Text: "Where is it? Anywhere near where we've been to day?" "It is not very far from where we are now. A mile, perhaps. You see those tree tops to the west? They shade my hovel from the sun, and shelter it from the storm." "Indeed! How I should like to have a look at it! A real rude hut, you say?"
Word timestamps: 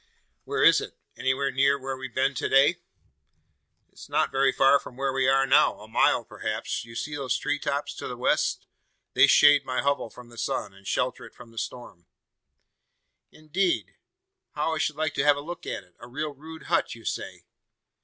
"Where 0.45 0.63
is 0.63 0.81
it? 0.81 0.97
Anywhere 1.15 1.51
near 1.51 1.77
where 1.77 1.95
we've 1.95 2.15
been 2.15 2.33
to 2.33 2.49
day?" 2.49 2.69
"It 3.87 3.93
is 3.99 4.09
not 4.09 4.31
very 4.31 4.51
far 4.51 4.79
from 4.79 4.97
where 4.97 5.13
we 5.13 5.27
are 5.27 5.45
now. 5.45 5.79
A 5.79 5.87
mile, 5.87 6.25
perhaps. 6.25 6.83
You 6.83 6.95
see 6.95 7.13
those 7.15 7.37
tree 7.37 7.59
tops 7.59 7.93
to 7.97 8.07
the 8.07 8.17
west? 8.17 8.65
They 9.13 9.27
shade 9.27 9.63
my 9.63 9.81
hovel 9.83 10.09
from 10.09 10.29
the 10.29 10.39
sun, 10.39 10.73
and 10.73 10.87
shelter 10.87 11.23
it 11.27 11.35
from 11.35 11.51
the 11.51 11.59
storm." 11.59 12.07
"Indeed! 13.31 13.93
How 14.53 14.73
I 14.73 14.79
should 14.79 14.95
like 14.95 15.13
to 15.13 15.23
have 15.23 15.37
a 15.37 15.39
look 15.39 15.67
at 15.67 15.83
it! 15.83 15.93
A 15.99 16.07
real 16.07 16.33
rude 16.33 16.63
hut, 16.63 16.95
you 16.95 17.05
say?" 17.05 17.45